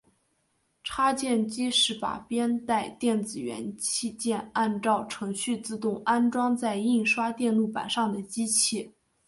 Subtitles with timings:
[0.83, 8.91] 插件机是把编带电子元器件按照程序自动安装在印刷电路板上的机器。